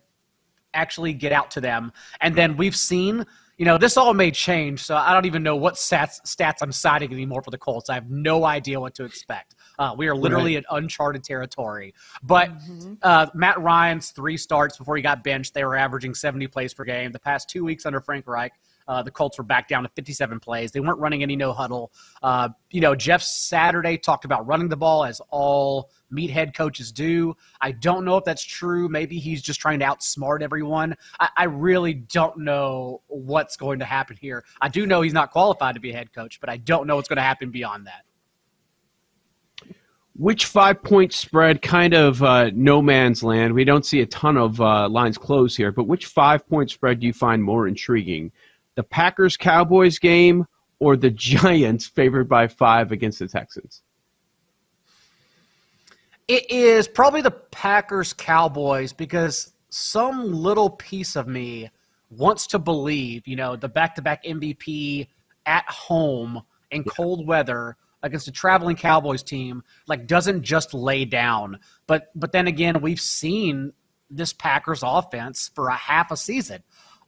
actually 0.72 1.12
get 1.12 1.32
out 1.32 1.50
to 1.52 1.60
them, 1.60 1.92
and 2.22 2.34
then 2.34 2.56
we've 2.56 2.74
seen 2.74 3.26
you 3.62 3.66
know, 3.66 3.78
this 3.78 3.96
all 3.96 4.12
may 4.12 4.32
change, 4.32 4.82
so 4.82 4.96
I 4.96 5.14
don't 5.14 5.24
even 5.24 5.44
know 5.44 5.54
what 5.54 5.74
stats, 5.74 6.20
stats 6.22 6.56
I'm 6.62 6.72
citing 6.72 7.12
anymore 7.12 7.42
for 7.42 7.52
the 7.52 7.58
Colts. 7.58 7.88
I 7.90 7.94
have 7.94 8.10
no 8.10 8.44
idea 8.44 8.80
what 8.80 8.92
to 8.96 9.04
expect. 9.04 9.54
Uh, 9.78 9.94
we 9.96 10.08
are 10.08 10.16
literally 10.16 10.56
right. 10.56 10.64
in 10.68 10.76
uncharted 10.76 11.22
territory. 11.22 11.94
But 12.24 12.50
mm-hmm. 12.58 12.94
uh, 13.02 13.28
Matt 13.34 13.60
Ryan's 13.60 14.10
three 14.10 14.36
starts 14.36 14.78
before 14.78 14.96
he 14.96 15.02
got 15.02 15.22
benched, 15.22 15.54
they 15.54 15.62
were 15.62 15.76
averaging 15.76 16.12
70 16.12 16.48
plays 16.48 16.74
per 16.74 16.82
game. 16.82 17.12
The 17.12 17.20
past 17.20 17.48
two 17.48 17.64
weeks 17.64 17.86
under 17.86 18.00
Frank 18.00 18.26
Reich, 18.26 18.52
uh, 18.88 19.02
the 19.02 19.10
Colts 19.10 19.38
were 19.38 19.44
back 19.44 19.68
down 19.68 19.82
to 19.82 19.88
57 19.90 20.40
plays. 20.40 20.72
They 20.72 20.80
weren't 20.80 20.98
running 20.98 21.22
any 21.22 21.36
no 21.36 21.52
huddle. 21.52 21.92
Uh, 22.22 22.50
you 22.70 22.80
know, 22.80 22.94
Jeff 22.94 23.22
Saturday 23.22 23.98
talked 23.98 24.24
about 24.24 24.46
running 24.46 24.68
the 24.68 24.76
ball 24.76 25.04
as 25.04 25.20
all 25.30 25.90
meathead 26.12 26.54
coaches 26.54 26.92
do. 26.92 27.34
I 27.60 27.72
don't 27.72 28.04
know 28.04 28.16
if 28.16 28.24
that's 28.24 28.44
true. 28.44 28.88
Maybe 28.88 29.18
he's 29.18 29.42
just 29.42 29.60
trying 29.60 29.78
to 29.80 29.84
outsmart 29.84 30.42
everyone. 30.42 30.96
I, 31.20 31.28
I 31.36 31.44
really 31.44 31.94
don't 31.94 32.38
know 32.38 33.02
what's 33.08 33.56
going 33.56 33.78
to 33.78 33.84
happen 33.84 34.16
here. 34.20 34.44
I 34.60 34.68
do 34.68 34.86
know 34.86 35.02
he's 35.02 35.14
not 35.14 35.30
qualified 35.30 35.74
to 35.74 35.80
be 35.80 35.90
a 35.90 35.94
head 35.94 36.12
coach, 36.12 36.40
but 36.40 36.50
I 36.50 36.58
don't 36.58 36.86
know 36.86 36.96
what's 36.96 37.08
going 37.08 37.16
to 37.16 37.22
happen 37.22 37.50
beyond 37.50 37.86
that 37.86 38.04
which 40.16 40.44
five 40.44 40.82
point 40.82 41.12
spread 41.12 41.62
kind 41.62 41.94
of 41.94 42.22
uh, 42.22 42.50
no 42.54 42.82
man's 42.82 43.22
land 43.22 43.54
we 43.54 43.64
don't 43.64 43.86
see 43.86 44.00
a 44.00 44.06
ton 44.06 44.36
of 44.36 44.60
uh, 44.60 44.88
lines 44.88 45.16
close 45.16 45.56
here 45.56 45.72
but 45.72 45.84
which 45.84 46.06
five 46.06 46.46
point 46.48 46.70
spread 46.70 47.00
do 47.00 47.06
you 47.06 47.12
find 47.12 47.42
more 47.42 47.66
intriguing 47.66 48.30
the 48.74 48.82
Packers 48.82 49.36
Cowboys 49.36 49.98
game 49.98 50.46
or 50.78 50.96
the 50.96 51.10
Giants 51.10 51.86
favored 51.86 52.28
by 52.28 52.48
five 52.48 52.92
against 52.92 53.18
the 53.18 53.28
Texans? 53.28 53.82
It 56.28 56.50
is 56.50 56.88
probably 56.88 57.22
the 57.22 57.30
Packers 57.30 58.12
Cowboys 58.12 58.92
because 58.92 59.52
some 59.68 60.32
little 60.32 60.70
piece 60.70 61.16
of 61.16 61.26
me 61.26 61.70
wants 62.10 62.46
to 62.48 62.58
believe, 62.58 63.26
you 63.26 63.36
know, 63.36 63.56
the 63.56 63.68
back 63.68 63.94
to 63.96 64.02
back 64.02 64.24
MVP 64.24 65.08
at 65.46 65.64
home 65.68 66.42
in 66.70 66.84
cold 66.84 67.26
weather 67.26 67.76
against 68.02 68.28
a 68.28 68.32
traveling 68.32 68.76
Cowboys 68.76 69.22
team 69.22 69.62
like 69.86 70.06
doesn't 70.06 70.42
just 70.42 70.74
lay 70.74 71.04
down. 71.04 71.58
But 71.86 72.10
but 72.14 72.32
then 72.32 72.46
again, 72.46 72.80
we've 72.80 73.00
seen 73.00 73.72
this 74.10 74.32
Packers 74.32 74.82
offense 74.84 75.50
for 75.54 75.68
a 75.68 75.74
half 75.74 76.10
a 76.10 76.16
season. 76.16 76.62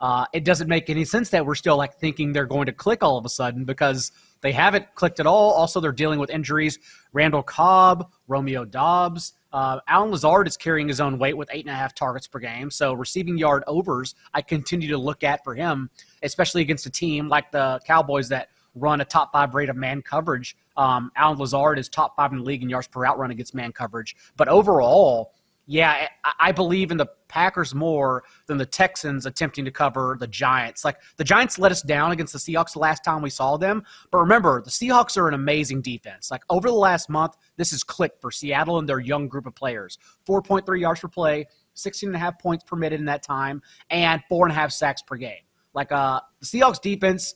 Uh, 0.05 0.27
it 0.35 0.45
doesn't 0.45 0.69
make 0.69 0.91
any 0.91 1.03
sense 1.03 1.31
that 1.31 1.47
we're 1.47 1.55
still 1.55 1.79
like 1.79 1.95
thinking 1.95 2.31
they're 2.31 2.45
going 2.45 2.67
to 2.67 2.73
click 2.73 3.03
all 3.03 3.17
of 3.17 3.25
a 3.25 3.29
sudden 3.31 3.65
because 3.65 4.13
they 4.43 4.53
haven't 4.53 4.85
clicked 4.95 5.19
at 5.19 5.27
all. 5.27 5.53
Also, 5.53 5.81
they're 5.81 5.93
dealing 5.93 6.19
with 6.19 6.29
injuries. 6.29 6.79
Randall 7.15 7.43
Cobb, 7.43 8.13
Romeo 8.29 8.67
Doubs. 8.67 9.33
uh, 9.55 9.81
Allen 9.89 10.11
Lazard 10.11 10.47
is 10.47 10.59
carrying 10.59 10.89
his 10.89 11.01
own 11.01 11.19
weight 11.19 11.35
with 11.35 11.49
eight 11.51 11.65
and 11.65 11.71
a 11.71 11.75
half 11.75 11.95
targets 11.95 12.27
per 12.27 12.39
game. 12.39 12.71
So 12.71 12.93
receiving 12.93 13.39
yard 13.39 13.65
overs, 13.67 14.15
I 14.35 14.43
continue 14.43 14.89
to 14.89 14.99
look 14.99 15.25
at 15.25 15.43
for 15.43 15.55
him, 15.55 15.89
especially 16.23 16.61
against 16.61 16.85
a 16.85 16.91
team 16.91 17.31
like 17.31 17.51
the 17.51 17.81
Cowboys 17.87 18.29
that 18.29 18.49
run 18.75 19.01
a 19.01 19.07
top 19.07 19.33
five 19.33 19.55
rate 19.55 19.71
of 19.71 19.77
man 19.77 20.03
coverage. 20.03 20.55
Um, 20.77 21.13
Allen 21.17 21.39
Lazard 21.39 21.79
is 21.79 21.89
top 21.89 22.15
five 22.15 22.31
in 22.31 22.41
the 22.41 22.45
league 22.45 22.63
in 22.63 22.69
yards 22.69 22.89
per 22.89 23.01
route 23.01 23.19
run 23.19 23.31
against 23.31 23.55
man 23.55 23.73
coverage. 23.73 24.17
But 24.37 24.49
overall, 24.49 25.33
yeah, 25.67 26.09
I 26.39 26.53
believe 26.53 26.91
in 26.91 26.99
the 26.99 27.07
Packers 27.29 27.75
more 27.75 28.25
than 28.47 28.59
the 28.59 28.67
Texans 28.67 29.25
attempting 29.25 29.65
to 29.65 29.71
cover 29.71 30.17
the 30.21 30.27
Giants. 30.27 30.85
Like 30.85 30.99
the 31.17 31.25
Giants 31.25 31.59
let 31.59 31.73
us 31.73 31.81
down 31.81 32.13
against 32.13 32.33
the 32.33 32.39
Seahawks 32.39 32.75
the 32.75 32.81
last 32.81 33.03
time 33.03 33.23
we 33.23 33.31
saw 33.31 33.57
them. 33.57 33.83
But 34.11 34.19
remember, 34.19 34.63
the 34.63 34.71
Seahawks 34.71 35.17
are 35.17 35.27
an 35.27 35.35
amazing 35.35 35.81
defense. 35.81 36.31
Like 36.31 36.43
over 36.51 36.69
the 36.69 36.75
last 36.75 37.09
month, 37.09 37.37
this 37.57 37.71
has 37.71 37.83
clicked 37.83 38.21
for 38.21 38.31
Seattle 38.31 38.79
and 38.79 38.89
their 38.89 39.01
young 39.01 39.27
group 39.27 39.47
of 39.47 39.55
players. 39.55 39.99
4.3 40.29 40.81
yards 40.81 41.01
per 41.01 41.09
play, 41.09 41.47
16 41.73 42.11
and 42.11 42.17
a 42.17 42.19
half 42.19 42.39
points 42.39 42.63
permitted 42.65 43.01
in 43.01 43.07
that 43.07 43.23
time, 43.23 43.63
and 43.91 44.23
four 44.29 44.47
and 44.47 44.53
a 44.53 44.55
half 44.55 44.71
sacks 44.71 45.03
per 45.03 45.17
game. 45.17 45.43
Like 45.73 45.93
uh, 45.93 46.21
the 46.41 46.47
Seahawks 46.47 46.81
defense, 46.81 47.35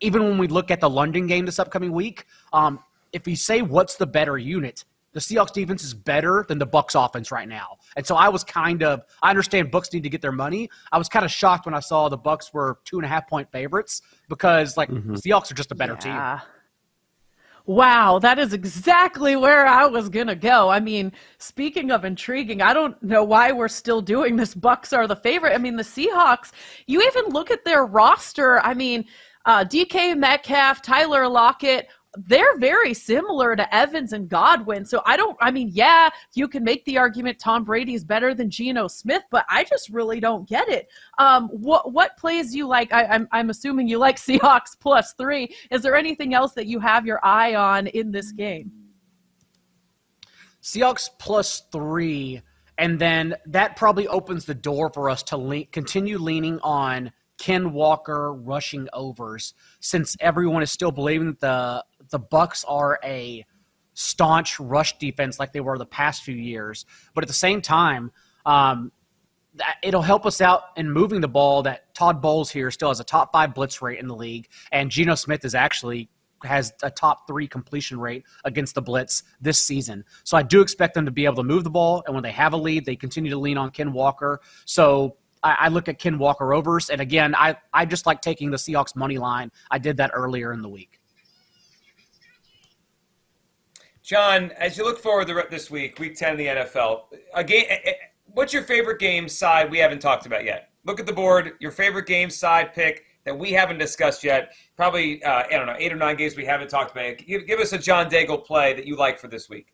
even 0.00 0.22
when 0.22 0.38
we 0.38 0.46
look 0.46 0.70
at 0.70 0.80
the 0.80 0.88
London 0.88 1.26
game 1.26 1.44
this 1.44 1.58
upcoming 1.58 1.92
week, 1.92 2.24
um, 2.52 2.78
if 3.12 3.26
you 3.28 3.36
say 3.36 3.62
what's 3.62 3.96
the 3.96 4.06
better 4.06 4.38
unit, 4.38 4.84
the 5.14 5.20
Seahawks 5.20 5.52
defense 5.52 5.82
is 5.82 5.94
better 5.94 6.44
than 6.48 6.58
the 6.58 6.66
Bucks 6.66 6.94
offense 6.94 7.30
right 7.30 7.48
now. 7.48 7.78
And 7.96 8.06
so 8.06 8.16
I 8.16 8.28
was 8.28 8.44
kind 8.44 8.82
of 8.82 9.02
I 9.22 9.30
understand 9.30 9.70
Bucks 9.70 9.92
need 9.92 10.02
to 10.02 10.10
get 10.10 10.20
their 10.20 10.32
money. 10.32 10.68
I 10.92 10.98
was 10.98 11.08
kind 11.08 11.24
of 11.24 11.30
shocked 11.30 11.64
when 11.64 11.74
I 11.74 11.80
saw 11.80 12.08
the 12.08 12.18
Bucks 12.18 12.52
were 12.52 12.78
two 12.84 12.98
and 12.98 13.06
a 13.06 13.08
half 13.08 13.28
point 13.28 13.50
favorites 13.50 14.02
because 14.28 14.76
like 14.76 14.90
mm-hmm. 14.90 15.14
Seahawks 15.14 15.50
are 15.50 15.54
just 15.54 15.72
a 15.72 15.74
better 15.74 15.96
yeah. 16.04 16.40
team. 16.40 16.48
Wow, 17.66 18.18
that 18.18 18.38
is 18.38 18.52
exactly 18.52 19.36
where 19.36 19.66
I 19.66 19.86
was 19.86 20.10
going 20.10 20.26
to 20.26 20.34
go. 20.34 20.68
I 20.68 20.80
mean, 20.80 21.12
speaking 21.38 21.90
of 21.90 22.04
intriguing, 22.04 22.60
I 22.60 22.74
don't 22.74 23.02
know 23.02 23.24
why 23.24 23.52
we're 23.52 23.68
still 23.68 24.02
doing 24.02 24.36
this. 24.36 24.54
Bucks 24.54 24.92
are 24.92 25.06
the 25.06 25.16
favorite. 25.16 25.54
I 25.54 25.58
mean, 25.58 25.76
the 25.76 25.82
Seahawks, 25.82 26.52
you 26.86 27.00
even 27.00 27.32
look 27.32 27.50
at 27.50 27.64
their 27.64 27.86
roster. 27.86 28.60
I 28.60 28.74
mean, 28.74 29.06
uh, 29.46 29.64
DK 29.64 30.14
Metcalf, 30.14 30.82
Tyler 30.82 31.26
Lockett, 31.26 31.88
they're 32.16 32.58
very 32.58 32.94
similar 32.94 33.56
to 33.56 33.74
Evans 33.74 34.12
and 34.12 34.28
Godwin. 34.28 34.84
So 34.84 35.02
I 35.04 35.16
don't, 35.16 35.36
I 35.40 35.50
mean, 35.50 35.70
yeah, 35.72 36.10
you 36.34 36.48
can 36.48 36.62
make 36.62 36.84
the 36.84 36.98
argument 36.98 37.38
Tom 37.38 37.64
Brady 37.64 37.94
is 37.94 38.04
better 38.04 38.34
than 38.34 38.50
Geno 38.50 38.88
Smith, 38.88 39.22
but 39.30 39.44
I 39.48 39.64
just 39.64 39.88
really 39.88 40.20
don't 40.20 40.48
get 40.48 40.68
it. 40.68 40.88
Um, 41.18 41.48
what 41.48 41.92
what 41.92 42.16
plays 42.16 42.54
you 42.54 42.66
like? 42.66 42.92
I, 42.92 43.04
I'm 43.04 43.28
I'm 43.32 43.50
assuming 43.50 43.88
you 43.88 43.98
like 43.98 44.16
Seahawks 44.24 44.78
plus 44.78 45.14
three. 45.14 45.54
Is 45.70 45.82
there 45.82 45.96
anything 45.96 46.34
else 46.34 46.52
that 46.52 46.66
you 46.66 46.80
have 46.80 47.06
your 47.06 47.24
eye 47.24 47.54
on 47.54 47.86
in 47.88 48.10
this 48.10 48.32
game? 48.32 48.70
Seahawks 50.62 51.10
plus 51.18 51.62
three, 51.72 52.40
and 52.78 52.98
then 52.98 53.36
that 53.46 53.76
probably 53.76 54.08
opens 54.08 54.46
the 54.46 54.54
door 54.54 54.90
for 54.94 55.10
us 55.10 55.22
to 55.24 55.36
le- 55.36 55.66
continue 55.66 56.18
leaning 56.18 56.58
on 56.62 57.12
Ken 57.38 57.72
Walker 57.72 58.32
rushing 58.32 58.88
overs, 58.92 59.54
since 59.80 60.16
everyone 60.20 60.62
is 60.62 60.70
still 60.70 60.92
believing 60.92 61.26
that 61.26 61.40
the 61.40 61.84
the 62.10 62.18
Bucks 62.18 62.64
are 62.64 62.98
a 63.04 63.44
staunch 63.94 64.58
rush 64.58 64.98
defense 64.98 65.38
like 65.38 65.52
they 65.52 65.60
were 65.60 65.78
the 65.78 65.86
past 65.86 66.22
few 66.22 66.34
years. 66.34 66.84
But 67.14 67.24
at 67.24 67.28
the 67.28 67.34
same 67.34 67.62
time, 67.62 68.10
um, 68.44 68.92
it'll 69.82 70.02
help 70.02 70.26
us 70.26 70.40
out 70.40 70.62
in 70.76 70.90
moving 70.90 71.20
the 71.20 71.28
ball. 71.28 71.62
That 71.62 71.94
Todd 71.94 72.20
Bowles 72.20 72.50
here 72.50 72.70
still 72.70 72.88
has 72.88 73.00
a 73.00 73.04
top 73.04 73.32
five 73.32 73.54
blitz 73.54 73.80
rate 73.80 74.00
in 74.00 74.08
the 74.08 74.16
league, 74.16 74.48
and 74.72 74.90
Geno 74.90 75.14
Smith 75.14 75.44
is 75.44 75.54
actually 75.54 76.10
has 76.42 76.74
a 76.82 76.90
top 76.90 77.26
three 77.26 77.48
completion 77.48 77.98
rate 77.98 78.24
against 78.44 78.74
the 78.74 78.82
blitz 78.82 79.22
this 79.40 79.62
season. 79.62 80.04
So 80.24 80.36
I 80.36 80.42
do 80.42 80.60
expect 80.60 80.92
them 80.92 81.06
to 81.06 81.10
be 81.10 81.24
able 81.24 81.36
to 81.36 81.42
move 81.44 81.64
the 81.64 81.70
ball, 81.70 82.02
and 82.06 82.14
when 82.14 82.22
they 82.22 82.32
have 82.32 82.52
a 82.52 82.56
lead, 82.56 82.84
they 82.84 82.96
continue 82.96 83.30
to 83.30 83.38
lean 83.38 83.56
on 83.56 83.70
Ken 83.70 83.92
Walker. 83.92 84.40
So 84.66 85.16
I, 85.42 85.56
I 85.60 85.68
look 85.68 85.88
at 85.88 85.98
Ken 85.98 86.18
Walker 86.18 86.52
overs, 86.52 86.90
and 86.90 87.00
again, 87.00 87.34
I 87.34 87.56
I 87.72 87.86
just 87.86 88.06
like 88.06 88.20
taking 88.20 88.50
the 88.50 88.56
Seahawks 88.56 88.96
money 88.96 89.18
line. 89.18 89.50
I 89.70 89.78
did 89.78 89.96
that 89.98 90.10
earlier 90.14 90.52
in 90.52 90.62
the 90.62 90.68
week. 90.68 91.00
John, 94.04 94.50
as 94.58 94.76
you 94.76 94.84
look 94.84 94.98
forward 94.98 95.28
to 95.28 95.46
this 95.50 95.70
week, 95.70 95.98
Week 95.98 96.14
Ten 96.14 96.32
of 96.32 96.38
the 96.38 96.46
NFL, 96.46 97.04
again, 97.32 97.64
what's 98.26 98.52
your 98.52 98.62
favorite 98.62 99.00
game 99.00 99.30
side 99.30 99.70
we 99.70 99.78
haven't 99.78 100.00
talked 100.00 100.26
about 100.26 100.44
yet? 100.44 100.68
Look 100.84 101.00
at 101.00 101.06
the 101.06 101.12
board. 101.12 101.52
Your 101.58 101.70
favorite 101.70 102.06
game 102.06 102.28
side 102.28 102.74
pick 102.74 103.06
that 103.24 103.36
we 103.36 103.50
haven't 103.50 103.78
discussed 103.78 104.22
yet. 104.22 104.52
Probably, 104.76 105.24
uh, 105.24 105.44
I 105.50 105.52
don't 105.52 105.64
know, 105.64 105.76
eight 105.78 105.90
or 105.90 105.96
nine 105.96 106.16
games 106.16 106.36
we 106.36 106.44
haven't 106.44 106.68
talked 106.68 106.92
about. 106.92 107.16
Give, 107.16 107.46
give 107.46 107.58
us 107.60 107.72
a 107.72 107.78
John 107.78 108.10
Daigle 108.10 108.44
play 108.44 108.74
that 108.74 108.86
you 108.86 108.94
like 108.94 109.18
for 109.18 109.28
this 109.28 109.48
week. 109.48 109.72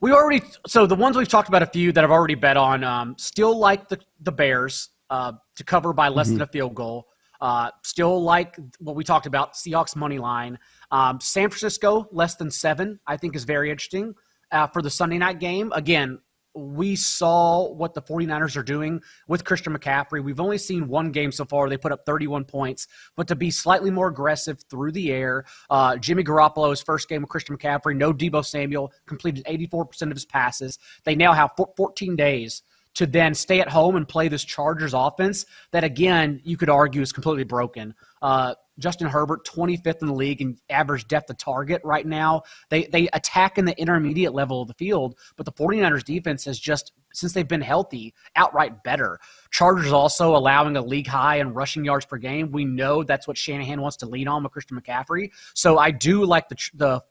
We 0.00 0.12
already 0.12 0.42
so 0.68 0.86
the 0.86 0.94
ones 0.94 1.16
we've 1.16 1.26
talked 1.26 1.48
about 1.48 1.62
a 1.62 1.66
few 1.66 1.90
that 1.90 2.04
I've 2.04 2.12
already 2.12 2.36
bet 2.36 2.56
on. 2.56 2.84
Um, 2.84 3.16
still 3.18 3.58
like 3.58 3.88
the 3.88 3.98
the 4.20 4.30
Bears 4.30 4.90
uh, 5.10 5.32
to 5.56 5.64
cover 5.64 5.92
by 5.92 6.08
less 6.08 6.28
mm-hmm. 6.28 6.34
than 6.34 6.42
a 6.42 6.52
field 6.52 6.76
goal. 6.76 7.08
Uh, 7.44 7.70
still 7.82 8.22
like 8.22 8.56
what 8.78 8.96
we 8.96 9.04
talked 9.04 9.26
about, 9.26 9.52
Seahawks 9.52 9.94
money 9.94 10.18
line. 10.18 10.58
Um, 10.90 11.20
San 11.20 11.50
Francisco 11.50 12.08
less 12.10 12.36
than 12.36 12.50
seven, 12.50 12.98
I 13.06 13.18
think 13.18 13.36
is 13.36 13.44
very 13.44 13.70
interesting 13.70 14.14
uh, 14.50 14.66
for 14.68 14.80
the 14.80 14.88
Sunday 14.88 15.18
night 15.18 15.40
game. 15.40 15.70
Again, 15.74 16.20
we 16.54 16.96
saw 16.96 17.70
what 17.70 17.92
the 17.92 18.00
49ers 18.00 18.56
are 18.56 18.62
doing 18.62 19.02
with 19.28 19.44
Christian 19.44 19.76
McCaffrey. 19.76 20.24
We've 20.24 20.40
only 20.40 20.56
seen 20.56 20.88
one 20.88 21.12
game 21.12 21.30
so 21.30 21.44
far. 21.44 21.68
They 21.68 21.76
put 21.76 21.92
up 21.92 22.06
31 22.06 22.46
points, 22.46 22.86
but 23.14 23.28
to 23.28 23.36
be 23.36 23.50
slightly 23.50 23.90
more 23.90 24.08
aggressive 24.08 24.62
through 24.70 24.92
the 24.92 25.12
air, 25.12 25.44
uh, 25.68 25.98
Jimmy 25.98 26.24
Garoppolo's 26.24 26.80
first 26.80 27.10
game 27.10 27.20
with 27.20 27.28
Christian 27.28 27.58
McCaffrey, 27.58 27.94
no 27.94 28.14
Deebo 28.14 28.42
Samuel, 28.42 28.90
completed 29.06 29.44
84% 29.44 30.00
of 30.04 30.12
his 30.12 30.24
passes. 30.24 30.78
They 31.04 31.14
now 31.14 31.34
have 31.34 31.50
14 31.76 32.16
days 32.16 32.62
to 32.94 33.06
then 33.06 33.34
stay 33.34 33.60
at 33.60 33.68
home 33.68 33.96
and 33.96 34.06
play 34.08 34.28
this 34.28 34.44
Chargers 34.44 34.94
offense 34.94 35.46
that, 35.72 35.84
again, 35.84 36.40
you 36.44 36.56
could 36.56 36.70
argue 36.70 37.02
is 37.02 37.12
completely 37.12 37.44
broken. 37.44 37.94
Uh, 38.22 38.54
Justin 38.78 39.08
Herbert, 39.08 39.46
25th 39.46 40.00
in 40.02 40.08
the 40.08 40.14
league 40.14 40.40
in 40.40 40.56
average 40.68 41.06
depth 41.06 41.30
of 41.30 41.38
target 41.38 41.80
right 41.84 42.06
now. 42.06 42.42
They 42.70 42.84
they 42.86 43.08
attack 43.12 43.58
in 43.58 43.64
the 43.64 43.78
intermediate 43.78 44.34
level 44.34 44.62
of 44.62 44.68
the 44.68 44.74
field, 44.74 45.16
but 45.36 45.46
the 45.46 45.52
49ers 45.52 46.04
defense 46.04 46.44
has 46.46 46.58
just 46.58 46.92
since 47.12 47.32
they've 47.32 47.46
been 47.46 47.60
healthy, 47.60 48.14
outright 48.34 48.82
better. 48.82 49.20
Chargers 49.50 49.92
also 49.92 50.34
allowing 50.34 50.76
a 50.76 50.82
league 50.82 51.06
high 51.06 51.36
in 51.36 51.54
rushing 51.54 51.84
yards 51.84 52.06
per 52.06 52.16
game. 52.16 52.50
We 52.50 52.64
know 52.64 53.04
that's 53.04 53.28
what 53.28 53.38
Shanahan 53.38 53.80
wants 53.80 53.98
to 53.98 54.06
lean 54.06 54.26
on 54.26 54.42
with 54.42 54.52
Christian 54.52 54.80
McCaffrey. 54.80 55.30
So 55.54 55.78
I 55.78 55.90
do 55.92 56.24
like 56.24 56.48
the 56.48 56.56
the 56.74 57.02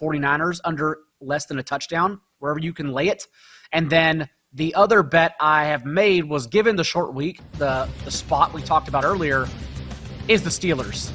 49ers 0.00 0.60
under 0.64 1.00
less 1.20 1.44
than 1.46 1.58
a 1.58 1.62
touchdown 1.62 2.20
wherever 2.38 2.58
you 2.58 2.72
can 2.72 2.92
lay 2.92 3.08
it. 3.08 3.26
And 3.72 3.90
then 3.90 4.28
the 4.52 4.74
other 4.74 5.02
bet 5.02 5.34
I 5.40 5.64
have 5.64 5.84
made 5.84 6.24
was 6.24 6.46
given 6.46 6.76
the 6.76 6.84
short 6.84 7.14
week, 7.14 7.40
the 7.58 7.88
the 8.04 8.10
spot 8.10 8.52
we 8.52 8.62
talked 8.62 8.88
about 8.88 9.04
earlier 9.04 9.48
is 10.28 10.42
the 10.42 10.50
Steelers. 10.50 11.12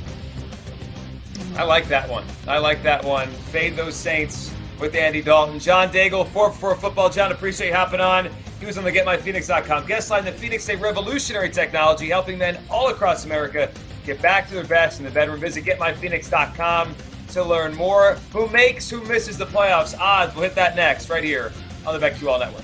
I 1.57 1.63
like 1.63 1.87
that 1.87 2.09
one. 2.09 2.25
I 2.47 2.57
like 2.57 2.83
that 2.83 3.03
one. 3.03 3.29
Fade 3.29 3.75
those 3.75 3.95
Saints 3.95 4.53
with 4.79 4.93
Andy 4.93 5.21
Dalton. 5.21 5.57
John 5.59 5.89
Daigle, 5.89 6.27
4 6.27 6.51
for 6.51 6.75
football. 6.75 7.09
John, 7.09 7.31
appreciate 7.31 7.69
you 7.69 7.73
hopping 7.73 8.01
on. 8.01 8.29
He 8.59 8.65
was 8.65 8.77
on 8.77 8.83
the 8.83 8.91
GetMyPhoenix.com 8.91 9.85
guest 9.85 10.11
line. 10.11 10.25
The 10.25 10.33
Phoenix, 10.33 10.67
a 10.69 10.75
revolutionary 10.75 11.49
technology 11.49 12.09
helping 12.09 12.37
men 12.37 12.57
all 12.69 12.89
across 12.89 13.25
America 13.25 13.71
get 14.05 14.21
back 14.21 14.47
to 14.49 14.53
their 14.53 14.65
best 14.65 14.99
in 14.99 15.05
the 15.05 15.11
bedroom. 15.11 15.39
Visit 15.39 15.63
GetMyPhoenix.com 15.63 16.95
to 17.29 17.43
learn 17.43 17.73
more. 17.75 18.15
Who 18.33 18.47
makes, 18.49 18.89
who 18.89 19.01
misses 19.05 19.37
the 19.37 19.45
playoffs? 19.45 19.97
Odds. 19.97 20.33
We'll 20.35 20.43
hit 20.43 20.55
that 20.55 20.75
next 20.75 21.09
right 21.09 21.23
here 21.23 21.53
on 21.85 21.99
the 21.99 22.05
BetQL 22.05 22.39
Network. 22.39 22.63